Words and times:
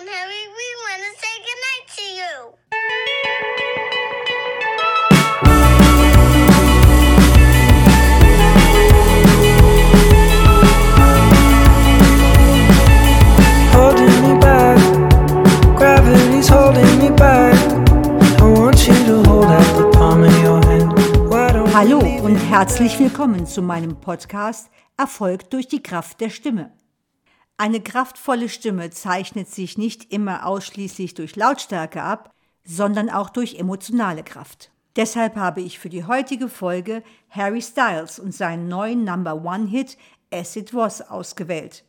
and 0.00 0.08
Harry, 0.08 0.44
we 0.58 0.66
want 0.82 1.02
to 1.04 1.10
say 1.20 1.34
goodnight 1.46 1.84
to 1.96 2.04
you. 2.18 2.32
holding 13.76 14.16
me 14.24 14.32
back. 14.40 14.80
Gravity's 15.76 16.48
holding 16.48 16.98
me 16.98 17.10
back. 17.10 17.54
I 18.40 18.44
want 18.44 18.86
you 18.86 18.94
to 18.94 19.22
hold 19.28 19.44
out 19.44 19.76
the 19.76 19.90
palm 19.92 20.22
of 20.22 20.42
your 20.42 20.64
hand. 20.64 20.92
Why 21.28 21.52
don't 21.52 21.66
we 21.66 21.72
Hallo 21.74 21.98
und 22.24 22.36
herzlich 22.36 22.98
willkommen 22.98 23.46
zu 23.46 23.60
meinem 23.60 24.00
Podcast 24.00 24.70
Erfolg 24.96 25.50
durch 25.50 25.68
die 25.68 25.82
Kraft 25.82 26.20
der 26.22 26.30
Stimme. 26.30 26.79
Eine 27.60 27.82
kraftvolle 27.82 28.48
Stimme 28.48 28.88
zeichnet 28.88 29.50
sich 29.50 29.76
nicht 29.76 30.10
immer 30.14 30.46
ausschließlich 30.46 31.12
durch 31.12 31.36
Lautstärke 31.36 32.02
ab, 32.02 32.32
sondern 32.64 33.10
auch 33.10 33.28
durch 33.28 33.56
emotionale 33.56 34.22
Kraft. 34.22 34.70
Deshalb 34.96 35.36
habe 35.36 35.60
ich 35.60 35.78
für 35.78 35.90
die 35.90 36.04
heutige 36.04 36.48
Folge 36.48 37.02
Harry 37.28 37.60
Styles 37.60 38.18
und 38.18 38.34
seinen 38.34 38.68
neuen 38.68 39.04
Number 39.04 39.44
One 39.44 39.66
Hit 39.66 39.98
As 40.32 40.56
It 40.56 40.72
Was 40.72 41.10
ausgewählt. 41.10 41.84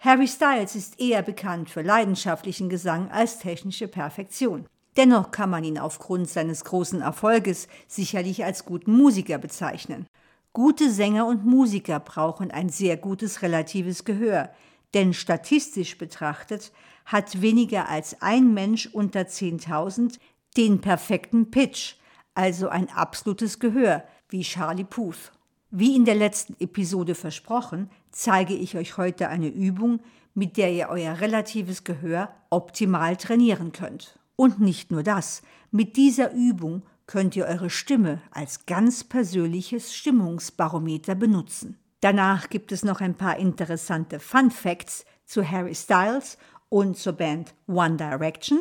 Harry 0.00 0.26
Styles 0.26 0.74
ist 0.74 0.98
eher 0.98 1.22
bekannt 1.22 1.70
für 1.70 1.82
leidenschaftlichen 1.82 2.68
Gesang 2.68 3.08
als 3.12 3.38
technische 3.38 3.86
Perfektion. 3.86 4.66
Dennoch 4.96 5.30
kann 5.30 5.50
man 5.50 5.62
ihn 5.62 5.78
aufgrund 5.78 6.28
seines 6.28 6.64
großen 6.64 7.00
Erfolges 7.00 7.68
sicherlich 7.86 8.44
als 8.44 8.64
guten 8.64 8.96
Musiker 8.96 9.38
bezeichnen. 9.38 10.08
Gute 10.52 10.90
Sänger 10.90 11.28
und 11.28 11.46
Musiker 11.46 12.00
brauchen 12.00 12.50
ein 12.50 12.70
sehr 12.70 12.96
gutes 12.96 13.42
relatives 13.42 14.04
Gehör, 14.04 14.50
denn 14.96 15.12
statistisch 15.12 15.98
betrachtet 15.98 16.72
hat 17.04 17.42
weniger 17.42 17.90
als 17.90 18.22
ein 18.22 18.54
Mensch 18.54 18.86
unter 18.86 19.20
10.000 19.20 20.18
den 20.56 20.80
perfekten 20.80 21.50
Pitch, 21.50 21.96
also 22.34 22.70
ein 22.70 22.88
absolutes 22.88 23.58
Gehör, 23.58 24.04
wie 24.30 24.40
Charlie 24.40 24.84
Puth. 24.84 25.32
Wie 25.70 25.94
in 25.94 26.06
der 26.06 26.14
letzten 26.14 26.56
Episode 26.60 27.14
versprochen, 27.14 27.90
zeige 28.10 28.54
ich 28.54 28.74
euch 28.78 28.96
heute 28.96 29.28
eine 29.28 29.48
Übung, 29.48 30.00
mit 30.32 30.56
der 30.56 30.72
ihr 30.72 30.88
euer 30.88 31.20
relatives 31.20 31.84
Gehör 31.84 32.30
optimal 32.48 33.18
trainieren 33.18 33.72
könnt. 33.72 34.18
Und 34.34 34.60
nicht 34.60 34.90
nur 34.90 35.02
das, 35.02 35.42
mit 35.70 35.96
dieser 35.96 36.32
Übung 36.32 36.84
könnt 37.06 37.36
ihr 37.36 37.44
eure 37.44 37.68
Stimme 37.68 38.22
als 38.30 38.64
ganz 38.64 39.04
persönliches 39.04 39.94
Stimmungsbarometer 39.94 41.14
benutzen. 41.14 41.78
Danach 42.06 42.50
gibt 42.50 42.70
es 42.70 42.84
noch 42.84 43.00
ein 43.00 43.16
paar 43.16 43.36
interessante 43.36 44.20
Fun 44.20 44.52
Facts 44.52 45.04
zu 45.24 45.42
Harry 45.42 45.74
Styles 45.74 46.38
und 46.68 46.96
zur 46.96 47.14
Band 47.14 47.52
One 47.66 47.96
Direction. 47.96 48.60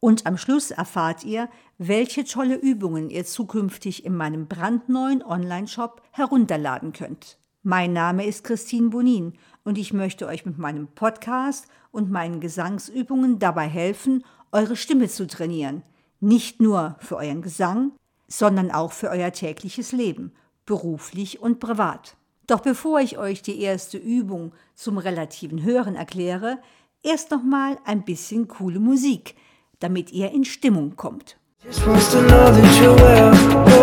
Und 0.00 0.24
am 0.24 0.38
Schluss 0.38 0.70
erfahrt 0.70 1.22
ihr, 1.22 1.50
welche 1.76 2.24
tolle 2.24 2.54
Übungen 2.54 3.10
ihr 3.10 3.26
zukünftig 3.26 4.06
in 4.06 4.16
meinem 4.16 4.48
brandneuen 4.48 5.22
Online-Shop 5.22 6.00
herunterladen 6.12 6.94
könnt. 6.94 7.36
Mein 7.62 7.92
Name 7.92 8.24
ist 8.24 8.44
Christine 8.44 8.88
Bonin 8.88 9.34
und 9.62 9.76
ich 9.76 9.92
möchte 9.92 10.26
euch 10.26 10.46
mit 10.46 10.56
meinem 10.56 10.86
Podcast 10.86 11.66
und 11.90 12.10
meinen 12.10 12.40
Gesangsübungen 12.40 13.38
dabei 13.38 13.68
helfen, 13.68 14.24
eure 14.52 14.76
Stimme 14.76 15.08
zu 15.10 15.26
trainieren. 15.26 15.82
Nicht 16.20 16.62
nur 16.62 16.96
für 17.00 17.16
euren 17.16 17.42
Gesang, 17.42 17.92
sondern 18.26 18.70
auch 18.70 18.92
für 18.92 19.10
euer 19.10 19.32
tägliches 19.32 19.92
Leben, 19.92 20.32
beruflich 20.64 21.42
und 21.42 21.60
privat. 21.60 22.16
Doch 22.50 22.58
bevor 22.58 22.98
ich 22.98 23.16
euch 23.16 23.42
die 23.42 23.60
erste 23.60 23.96
Übung 23.96 24.50
zum 24.74 24.98
relativen 24.98 25.62
Hören 25.62 25.94
erkläre, 25.94 26.58
erst 27.00 27.30
noch 27.30 27.44
mal 27.44 27.78
ein 27.84 28.04
bisschen 28.04 28.48
coole 28.48 28.80
Musik, 28.80 29.36
damit 29.78 30.10
ihr 30.10 30.32
in 30.32 30.44
Stimmung 30.44 30.96
kommt. 30.96 31.38
Just 31.64 31.86
wants 31.86 32.10
to 32.10 32.20
know 32.22 32.46
that 32.46 32.80
you're 32.80 32.96
well. 32.96 33.32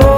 Oh, 0.04 0.17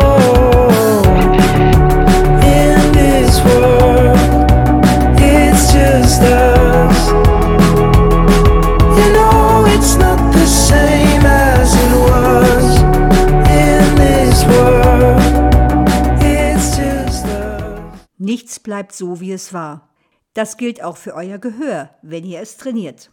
Nichts 18.29 18.59
bleibt 18.59 18.93
so, 18.93 19.21
wie 19.21 19.31
es 19.31 19.53
war. 19.53 19.89
Das 20.35 20.57
gilt 20.57 20.83
auch 20.83 20.97
für 20.97 21.15
euer 21.15 21.39
Gehör, 21.39 21.95
wenn 22.03 22.23
ihr 22.23 22.41
es 22.41 22.57
trainiert. 22.57 23.09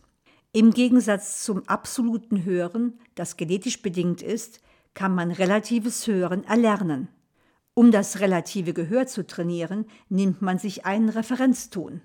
Im 0.53 0.73
Gegensatz 0.73 1.43
zum 1.43 1.67
absoluten 1.67 2.45
Hören, 2.45 3.01
das 3.15 3.39
genetisch 3.39 3.81
bedingt 3.81 4.21
ist, 4.21 4.61
kann 4.93 5.15
man 5.15 5.31
relatives 5.31 6.07
Hören 6.07 6.45
erlernen. 6.45 7.09
Um 7.73 7.93
das 7.93 8.21
relative 8.21 8.75
Gehör 8.75 9.07
zu 9.07 9.27
trainieren, 9.27 9.87
nimmt 10.11 10.43
man 10.43 10.59
sich 10.59 10.85
einen 10.85 11.09
Referenzton. 11.09 12.03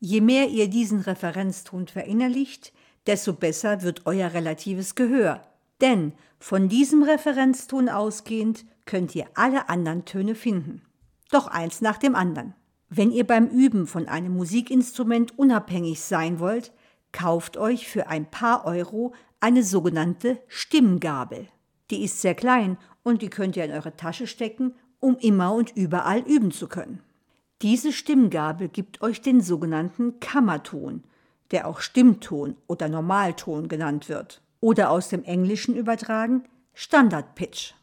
Je 0.00 0.20
mehr 0.20 0.48
ihr 0.48 0.66
diesen 0.66 1.02
Referenzton 1.02 1.86
verinnerlicht, 1.86 2.72
desto 3.06 3.32
besser 3.32 3.82
wird 3.82 4.06
euer 4.06 4.34
relatives 4.34 4.96
Gehör. 4.96 5.46
Denn 5.80 6.14
von 6.40 6.68
diesem 6.68 7.04
Referenzton 7.04 7.88
ausgehend 7.88 8.64
könnt 8.86 9.14
ihr 9.14 9.26
alle 9.36 9.68
anderen 9.68 10.04
Töne 10.04 10.34
finden. 10.34 10.82
Doch 11.30 11.46
eins 11.46 11.80
nach 11.80 11.96
dem 11.96 12.14
anderen. 12.14 12.54
Wenn 12.88 13.12
ihr 13.12 13.26
beim 13.26 13.46
Üben 13.46 13.86
von 13.86 14.08
einem 14.08 14.34
Musikinstrument 14.34 15.38
unabhängig 15.38 16.00
sein 16.00 16.40
wollt, 16.40 16.72
kauft 17.12 17.56
euch 17.56 17.88
für 17.88 18.08
ein 18.08 18.30
paar 18.30 18.64
Euro 18.64 19.14
eine 19.38 19.62
sogenannte 19.62 20.40
Stimmgabel. 20.48 21.46
Die 21.90 22.04
ist 22.04 22.20
sehr 22.20 22.34
klein 22.34 22.78
und 23.02 23.22
die 23.22 23.30
könnt 23.30 23.56
ihr 23.56 23.64
in 23.64 23.72
eure 23.72 23.96
Tasche 23.96 24.26
stecken, 24.26 24.74
um 24.98 25.16
immer 25.16 25.52
und 25.54 25.76
überall 25.76 26.20
üben 26.20 26.50
zu 26.50 26.68
können. 26.68 27.00
Diese 27.62 27.92
Stimmgabel 27.92 28.68
gibt 28.68 29.02
euch 29.02 29.20
den 29.20 29.40
sogenannten 29.40 30.18
Kammerton, 30.18 31.04
der 31.50 31.66
auch 31.66 31.80
Stimmton 31.80 32.56
oder 32.66 32.88
Normalton 32.88 33.68
genannt 33.68 34.08
wird. 34.08 34.42
Oder 34.60 34.90
aus 34.90 35.08
dem 35.08 35.24
Englischen 35.24 35.76
übertragen 35.76 36.44
Standardpitch. 36.74 37.74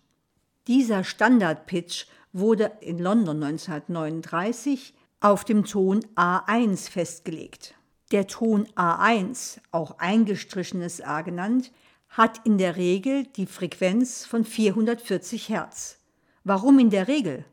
Dieser 0.67 1.05
Standardpitch 1.05 2.07
wurde 2.33 2.73
in 2.81 2.99
London 2.99 3.41
1939 3.41 4.93
auf 5.21 5.45
dem 5.45 5.63
Ton 5.63 6.05
A1 6.15 6.91
festgelegt. 6.91 7.73
Der 8.11 8.27
Ton 8.27 8.67
A1, 8.75 9.59
auch 9.71 9.99
eingestrichenes 9.99 10.99
A 10.99 11.21
genannt, 11.21 11.71
hat 12.09 12.45
in 12.45 12.57
der 12.57 12.75
Regel 12.75 13.23
die 13.23 13.45
Frequenz 13.45 14.25
von 14.25 14.43
440 14.43 15.47
Hertz. 15.47 15.99
Warum 16.43 16.79
in 16.79 16.89
der 16.89 17.07
Regel? 17.07 17.45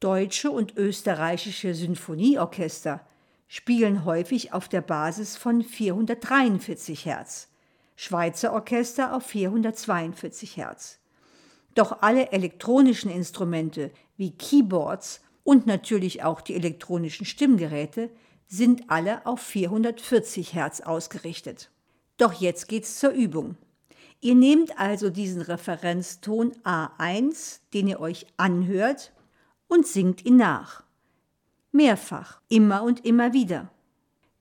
Deutsche 0.00 0.50
und 0.50 0.74
österreichische 0.76 1.74
Sinfonieorchester 1.74 3.06
spielen 3.46 4.06
häufig 4.06 4.54
auf 4.54 4.68
der 4.68 4.80
Basis 4.80 5.36
von 5.36 5.62
443 5.62 7.04
Hertz, 7.04 7.48
Schweizer 7.94 8.54
Orchester 8.54 9.14
auf 9.14 9.24
442 9.26 10.56
Hertz. 10.56 10.98
Doch 11.74 12.02
alle 12.02 12.32
elektronischen 12.32 13.10
Instrumente 13.10 13.90
wie 14.16 14.30
Keyboards 14.30 15.20
und 15.42 15.66
natürlich 15.66 16.22
auch 16.22 16.40
die 16.40 16.54
elektronischen 16.54 17.26
Stimmgeräte 17.26 18.10
sind 18.46 18.84
alle 18.88 19.26
auf 19.26 19.40
440 19.40 20.54
Hertz 20.54 20.80
ausgerichtet. 20.80 21.70
Doch 22.16 22.32
jetzt 22.34 22.68
geht's 22.68 22.98
zur 22.98 23.10
Übung. 23.10 23.56
Ihr 24.20 24.34
nehmt 24.34 24.78
also 24.78 25.10
diesen 25.10 25.42
Referenzton 25.42 26.52
A1, 26.62 27.60
den 27.74 27.88
ihr 27.88 28.00
euch 28.00 28.26
anhört, 28.36 29.12
und 29.68 29.86
singt 29.86 30.24
ihn 30.24 30.36
nach. 30.36 30.84
Mehrfach, 31.72 32.40
immer 32.48 32.84
und 32.84 33.04
immer 33.04 33.32
wieder. 33.32 33.70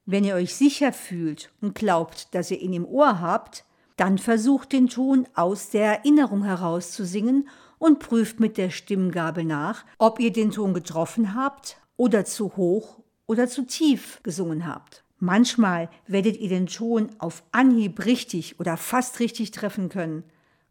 Wenn 0.05 0.23
ihr 0.23 0.35
euch 0.35 0.53
sicher 0.53 0.93
fühlt 0.93 1.51
und 1.61 1.75
glaubt, 1.75 2.33
dass 2.35 2.51
ihr 2.51 2.61
ihn 2.61 2.73
im 2.73 2.85
Ohr 2.85 3.19
habt, 3.19 3.65
dann 3.97 4.17
versucht 4.17 4.71
den 4.71 4.87
Ton 4.87 5.27
aus 5.35 5.69
der 5.69 5.99
Erinnerung 5.99 6.43
heraus 6.43 6.91
zu 6.91 7.05
singen 7.05 7.47
und 7.77 7.99
prüft 7.99 8.39
mit 8.39 8.57
der 8.57 8.69
Stimmgabel 8.69 9.43
nach, 9.43 9.85
ob 9.97 10.19
ihr 10.19 10.31
den 10.31 10.51
Ton 10.51 10.73
getroffen 10.73 11.35
habt 11.35 11.77
oder 11.97 12.25
zu 12.25 12.55
hoch 12.55 12.99
oder 13.27 13.47
zu 13.47 13.65
tief 13.65 14.19
gesungen 14.23 14.65
habt. 14.65 15.03
Manchmal 15.19 15.89
werdet 16.07 16.37
ihr 16.37 16.49
den 16.49 16.67
Ton 16.67 17.09
auf 17.17 17.43
Anhieb 17.51 18.05
richtig 18.05 18.59
oder 18.59 18.77
fast 18.77 19.19
richtig 19.19 19.51
treffen 19.51 19.89
können 19.89 20.23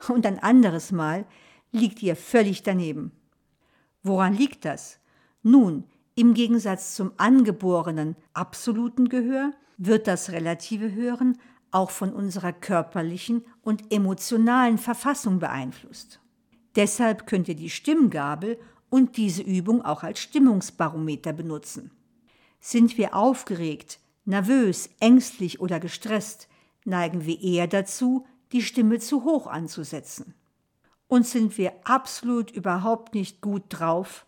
und 0.08 0.26
ein 0.26 0.38
anderes 0.38 0.92
Mal 0.92 1.24
liegt 1.70 2.02
ihr 2.02 2.16
völlig 2.16 2.62
daneben. 2.62 3.12
Woran 4.02 4.34
liegt 4.34 4.64
das? 4.64 4.98
Nun, 5.42 5.84
im 6.14 6.34
Gegensatz 6.34 6.94
zum 6.94 7.12
angeborenen 7.16 8.16
absoluten 8.34 9.08
Gehör 9.08 9.52
wird 9.78 10.06
das 10.06 10.30
relative 10.30 10.92
Hören 10.92 11.38
auch 11.72 11.90
von 11.90 12.12
unserer 12.12 12.52
körperlichen 12.52 13.44
und 13.62 13.92
emotionalen 13.92 14.78
Verfassung 14.78 15.38
beeinflusst. 15.38 16.20
Deshalb 16.76 17.26
könnt 17.26 17.48
ihr 17.48 17.56
die 17.56 17.70
Stimmgabel 17.70 18.58
und 18.88 19.16
diese 19.16 19.42
Übung 19.42 19.82
auch 19.82 20.02
als 20.02 20.20
Stimmungsbarometer 20.20 21.32
benutzen. 21.32 21.90
Sind 22.60 22.96
wir 22.98 23.14
aufgeregt, 23.16 23.98
nervös, 24.24 24.90
ängstlich 25.00 25.60
oder 25.60 25.80
gestresst, 25.80 26.48
neigen 26.84 27.24
wir 27.24 27.40
eher 27.40 27.66
dazu, 27.66 28.26
die 28.52 28.62
Stimme 28.62 28.98
zu 28.98 29.24
hoch 29.24 29.46
anzusetzen. 29.46 30.34
Und 31.08 31.26
sind 31.26 31.58
wir 31.58 31.72
absolut 31.84 32.50
überhaupt 32.50 33.14
nicht 33.14 33.40
gut 33.40 33.64
drauf, 33.68 34.26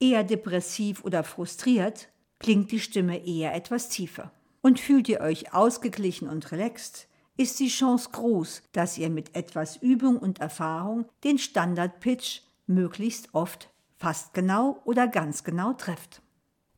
eher 0.00 0.24
depressiv 0.24 1.04
oder 1.04 1.24
frustriert, 1.24 2.08
klingt 2.38 2.70
die 2.70 2.80
Stimme 2.80 3.24
eher 3.26 3.54
etwas 3.54 3.88
tiefer. 3.88 4.32
Und 4.60 4.80
fühlt 4.80 5.08
ihr 5.08 5.20
euch 5.20 5.54
ausgeglichen 5.54 6.28
und 6.28 6.50
relaxed, 6.52 7.08
ist 7.36 7.60
die 7.60 7.68
Chance 7.68 8.10
groß, 8.12 8.62
dass 8.72 8.98
ihr 8.98 9.10
mit 9.10 9.36
etwas 9.36 9.76
Übung 9.76 10.18
und 10.18 10.40
Erfahrung 10.40 11.06
den 11.22 11.38
Standard-Pitch 11.38 12.40
möglichst 12.66 13.32
oft 13.32 13.70
fast 13.96 14.34
genau 14.34 14.80
oder 14.84 15.08
ganz 15.08 15.44
genau 15.44 15.72
trefft. 15.72 16.22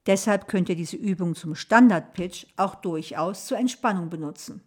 Deshalb 0.06 0.48
könnt 0.48 0.68
ihr 0.68 0.76
diese 0.76 0.96
Übung 0.96 1.34
zum 1.34 1.54
Standard-Pitch 1.54 2.46
auch 2.56 2.74
durchaus 2.74 3.46
zur 3.46 3.58
Entspannung 3.58 4.10
benutzen. 4.10 4.62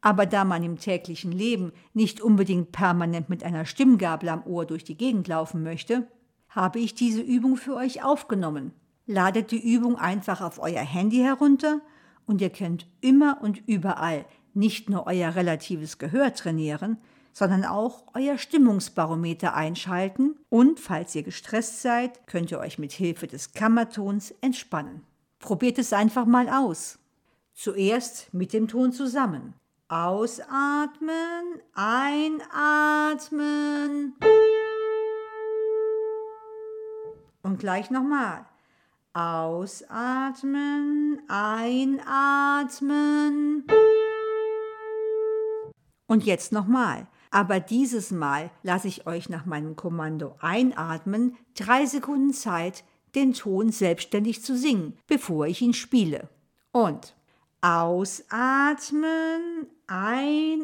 Aber 0.00 0.24
da 0.24 0.44
man 0.44 0.62
im 0.62 0.78
täglichen 0.78 1.32
Leben 1.32 1.72
nicht 1.92 2.20
unbedingt 2.20 2.72
permanent 2.72 3.28
mit 3.28 3.44
einer 3.44 3.66
Stimmgabel 3.66 4.28
am 4.30 4.46
Ohr 4.46 4.64
durch 4.64 4.84
die 4.84 4.96
Gegend 4.96 5.28
laufen 5.28 5.62
möchte, 5.62 6.08
habe 6.48 6.78
ich 6.78 6.94
diese 6.94 7.20
Übung 7.20 7.56
für 7.56 7.76
euch 7.76 8.02
aufgenommen. 8.02 8.72
Ladet 9.06 9.50
die 9.50 9.74
Übung 9.74 9.96
einfach 9.96 10.40
auf 10.40 10.58
euer 10.58 10.82
Handy 10.82 11.18
herunter 11.18 11.80
und 12.28 12.40
ihr 12.40 12.50
könnt 12.50 12.86
immer 13.00 13.38
und 13.42 13.66
überall 13.66 14.24
nicht 14.54 14.88
nur 14.88 15.06
euer 15.06 15.34
relatives 15.34 15.98
Gehör 15.98 16.32
trainieren, 16.34 16.98
sondern 17.32 17.64
auch 17.64 18.04
euer 18.14 18.36
Stimmungsbarometer 18.38 19.54
einschalten 19.54 20.36
und 20.48 20.78
falls 20.80 21.14
ihr 21.14 21.22
gestresst 21.22 21.82
seid, 21.82 22.26
könnt 22.26 22.50
ihr 22.50 22.58
euch 22.58 22.78
mit 22.78 22.92
Hilfe 22.92 23.26
des 23.26 23.52
Kammertons 23.52 24.34
entspannen. 24.40 25.02
Probiert 25.38 25.78
es 25.78 25.92
einfach 25.92 26.26
mal 26.26 26.48
aus. 26.48 26.98
Zuerst 27.54 28.34
mit 28.34 28.52
dem 28.52 28.68
Ton 28.68 28.92
zusammen. 28.92 29.54
Ausatmen, 29.88 31.60
einatmen. 31.74 33.14
Und 37.42 37.58
gleich 37.58 37.90
nochmal. 37.90 38.47
Ausatmen, 39.18 41.18
einatmen. 41.26 42.06
Und 46.06 46.24
jetzt 46.24 46.52
nochmal. 46.52 47.08
Aber 47.32 47.58
dieses 47.58 48.12
Mal 48.12 48.52
lasse 48.62 48.86
ich 48.86 49.08
euch 49.08 49.28
nach 49.28 49.44
meinem 49.44 49.74
Kommando 49.74 50.36
einatmen 50.38 51.36
drei 51.56 51.84
Sekunden 51.84 52.32
Zeit, 52.32 52.84
den 53.16 53.34
Ton 53.34 53.72
selbstständig 53.72 54.44
zu 54.44 54.56
singen, 54.56 54.96
bevor 55.08 55.48
ich 55.48 55.62
ihn 55.62 55.74
spiele. 55.74 56.28
Und 56.70 57.16
ausatmen, 57.60 59.66
einatmen. 59.88 60.60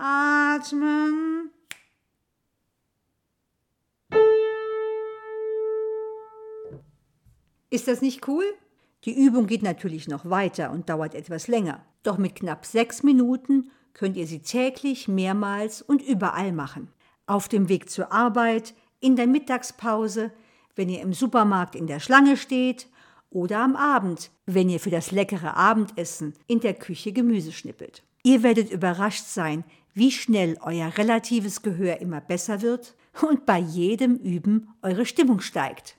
Ist 7.70 7.86
das 7.86 8.02
nicht 8.02 8.26
cool? 8.26 8.44
Die 9.04 9.16
Übung 9.16 9.46
geht 9.46 9.62
natürlich 9.62 10.08
noch 10.08 10.28
weiter 10.28 10.72
und 10.72 10.88
dauert 10.88 11.14
etwas 11.14 11.46
länger. 11.46 11.84
Doch 12.02 12.18
mit 12.18 12.34
knapp 12.34 12.66
sechs 12.66 13.04
Minuten 13.04 13.70
könnt 13.92 14.16
ihr 14.16 14.26
sie 14.26 14.40
täglich 14.40 15.06
mehrmals 15.06 15.80
und 15.80 16.02
überall 16.02 16.50
machen. 16.50 16.88
Auf 17.26 17.46
dem 17.48 17.68
Weg 17.68 17.88
zur 17.88 18.10
Arbeit, 18.10 18.74
in 18.98 19.14
der 19.14 19.28
Mittagspause, 19.28 20.32
wenn 20.74 20.88
ihr 20.88 21.02
im 21.02 21.12
Supermarkt 21.12 21.76
in 21.76 21.86
der 21.86 22.00
Schlange 22.00 22.36
steht 22.36 22.88
oder 23.34 23.58
am 23.58 23.76
Abend, 23.76 24.30
wenn 24.46 24.70
ihr 24.70 24.80
für 24.80 24.90
das 24.90 25.10
leckere 25.10 25.56
Abendessen 25.56 26.32
in 26.46 26.60
der 26.60 26.74
Küche 26.74 27.12
Gemüse 27.12 27.52
schnippelt. 27.52 28.02
Ihr 28.22 28.42
werdet 28.42 28.70
überrascht 28.70 29.26
sein, 29.26 29.64
wie 29.92 30.10
schnell 30.10 30.56
euer 30.62 30.96
relatives 30.96 31.60
Gehör 31.62 32.00
immer 32.00 32.20
besser 32.20 32.62
wird 32.62 32.94
und 33.20 33.44
bei 33.44 33.58
jedem 33.58 34.16
Üben 34.16 34.68
eure 34.82 35.04
Stimmung 35.04 35.40
steigt. 35.40 35.96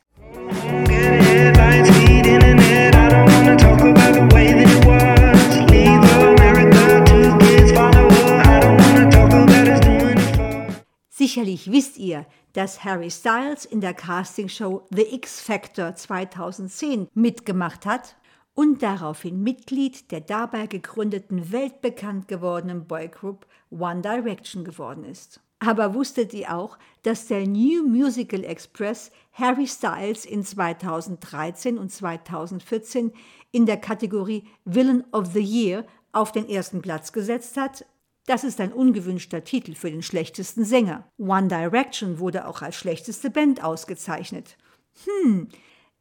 Sicherlich 11.45 11.71
wisst 11.71 11.97
ihr, 11.99 12.25
dass 12.53 12.83
Harry 12.83 13.11
Styles 13.11 13.65
in 13.65 13.79
der 13.79 13.93
Castingshow 13.93 14.87
The 14.89 15.13
X 15.13 15.41
Factor 15.41 15.93
2010 15.93 17.07
mitgemacht 17.13 17.85
hat 17.85 18.15
und 18.55 18.81
daraufhin 18.81 19.43
Mitglied 19.43 20.11
der 20.11 20.21
dabei 20.21 20.65
gegründeten 20.65 21.51
weltbekannt 21.51 22.27
gewordenen 22.27 22.87
Boygroup 22.87 23.45
One 23.69 24.01
Direction 24.01 24.63
geworden 24.63 25.03
ist. 25.03 25.39
Aber 25.59 25.93
wusstet 25.93 26.33
ihr 26.33 26.51
auch, 26.51 26.79
dass 27.03 27.27
der 27.27 27.45
New 27.45 27.87
Musical 27.87 28.43
Express 28.43 29.11
Harry 29.33 29.67
Styles 29.67 30.25
in 30.25 30.43
2013 30.43 31.77
und 31.77 31.91
2014 31.91 33.11
in 33.51 33.67
der 33.67 33.77
Kategorie 33.77 34.45
Villain 34.63 35.03
of 35.11 35.27
the 35.27 35.43
Year 35.43 35.85
auf 36.11 36.31
den 36.31 36.49
ersten 36.49 36.81
Platz 36.81 37.13
gesetzt 37.13 37.55
hat? 37.55 37.85
Das 38.25 38.43
ist 38.43 38.59
ein 38.59 38.73
ungewünschter 38.73 39.43
Titel 39.43 39.75
für 39.75 39.91
den 39.91 40.01
schlechtesten 40.01 40.65
Sänger. 40.65 41.11
One 41.17 41.47
Direction 41.47 42.19
wurde 42.19 42.47
auch 42.47 42.61
als 42.61 42.75
schlechteste 42.75 43.29
Band 43.29 43.63
ausgezeichnet. 43.63 44.57
Hm, 45.05 45.49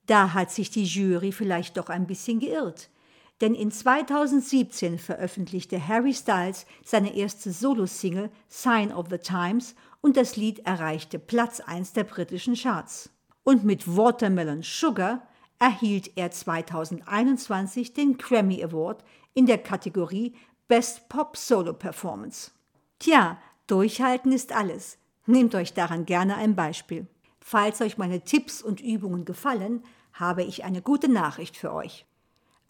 da 0.06 0.32
hat 0.32 0.50
sich 0.50 0.71
die 0.71 0.85
Jury 0.85 1.32
vielleicht 1.32 1.76
doch 1.76 1.88
ein 1.88 2.06
bisschen 2.06 2.41
geirrt 2.41 2.91
denn 3.41 3.55
in 3.55 3.71
2017 3.71 4.99
veröffentlichte 4.99 5.87
Harry 5.87 6.15
Styles 6.15 6.67
seine 6.85 7.15
erste 7.15 7.53
Solosingle 7.53 8.31
Sign 8.49 8.93
of 8.93 9.06
the 9.11 9.19
Times 9.19 9.75
und 10.00 10.17
das 10.17 10.37
Lied 10.37 10.61
erreichte 10.61 11.19
Platz 11.19 11.61
1 11.61 11.94
der 11.94 12.05
britischen 12.05 12.55
Charts. 12.55 13.11
Und 13.43 13.65
mit 13.65 13.97
Watermelon 13.97 14.62
Sugar 14.62 15.26
erhielt 15.59 16.17
er 16.17 16.31
2021 16.31 17.93
den 17.93 18.17
Grammy 18.17 18.62
Award 18.62 19.05
in 19.35 19.47
der 19.47 19.59
Kategorie 19.59 20.35
Best 20.66 21.11
Pop 21.11 21.37
Solo 21.37 21.75
Performance. 21.75 22.50
Tja, 22.99 23.38
durchhalten 23.66 24.32
ist 24.32 24.52
alles. 24.52 24.96
Nehmt 25.26 25.55
euch 25.55 25.75
daran 25.75 26.06
gerne 26.06 26.37
ein 26.37 26.56
Beispiel. 26.56 27.06
Falls 27.38 27.83
euch 27.83 27.99
meine 27.99 28.23
Tipps 28.23 28.62
und 28.62 28.80
Übungen 28.80 29.26
gefallen, 29.26 29.83
habe 30.14 30.42
ich 30.42 30.64
eine 30.64 30.80
gute 30.80 31.09
Nachricht 31.09 31.59
für 31.59 31.71
euch. 31.75 32.06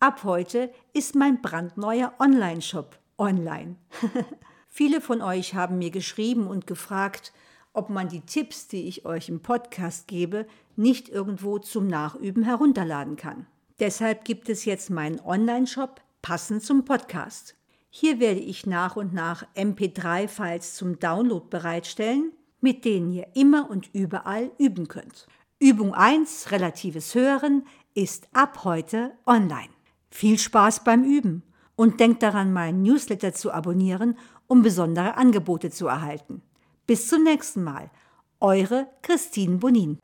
Ab 0.00 0.24
heute 0.24 0.72
ist 0.92 1.14
mein 1.14 1.40
brandneuer 1.40 2.12
Online-Shop 2.18 2.98
online. 3.16 3.76
Viele 4.68 5.00
von 5.00 5.22
euch 5.22 5.54
haben 5.54 5.78
mir 5.78 5.92
geschrieben 5.92 6.48
und 6.48 6.66
gefragt, 6.66 7.32
ob 7.74 7.90
man 7.90 8.08
die 8.08 8.22
Tipps, 8.22 8.66
die 8.66 8.88
ich 8.88 9.06
euch 9.06 9.28
im 9.28 9.40
Podcast 9.40 10.08
gebe, 10.08 10.48
nicht 10.74 11.08
irgendwo 11.08 11.60
zum 11.60 11.86
Nachüben 11.86 12.42
herunterladen 12.42 13.14
kann. 13.14 13.46
Deshalb 13.78 14.24
gibt 14.24 14.48
es 14.48 14.64
jetzt 14.64 14.90
meinen 14.90 15.20
Online-Shop 15.20 16.00
passend 16.22 16.64
zum 16.64 16.84
Podcast. 16.84 17.54
Hier 17.96 18.18
werde 18.18 18.40
ich 18.40 18.66
nach 18.66 18.96
und 18.96 19.14
nach 19.14 19.46
MP3-Files 19.54 20.74
zum 20.74 20.98
Download 20.98 21.46
bereitstellen, 21.48 22.32
mit 22.60 22.84
denen 22.84 23.12
ihr 23.12 23.28
immer 23.34 23.70
und 23.70 23.88
überall 23.92 24.50
üben 24.58 24.88
könnt. 24.88 25.28
Übung 25.60 25.94
1, 25.94 26.50
relatives 26.50 27.14
Hören, 27.14 27.64
ist 27.94 28.26
ab 28.32 28.64
heute 28.64 29.12
online. 29.26 29.68
Viel 30.10 30.40
Spaß 30.40 30.82
beim 30.82 31.04
Üben 31.04 31.44
und 31.76 32.00
denkt 32.00 32.24
daran, 32.24 32.52
meinen 32.52 32.82
Newsletter 32.82 33.32
zu 33.32 33.52
abonnieren, 33.52 34.18
um 34.48 34.62
besondere 34.62 35.16
Angebote 35.16 35.70
zu 35.70 35.86
erhalten. 35.86 36.42
Bis 36.88 37.06
zum 37.06 37.22
nächsten 37.22 37.62
Mal. 37.62 37.92
Eure 38.40 38.88
Christine 39.02 39.58
Bonin. 39.58 40.00